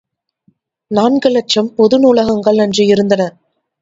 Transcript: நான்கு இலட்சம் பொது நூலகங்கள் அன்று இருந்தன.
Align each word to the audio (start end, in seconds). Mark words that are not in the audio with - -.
நான்கு 0.91 1.29
இலட்சம் 1.29 1.69
பொது 1.75 1.99
நூலகங்கள் 1.99 2.57
அன்று 2.57 2.85
இருந்தன. 2.85 3.21